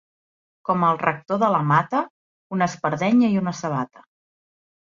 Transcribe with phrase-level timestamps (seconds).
[0.69, 1.99] Com el rector de la Mata,
[2.57, 4.07] una espardenya i una sabata.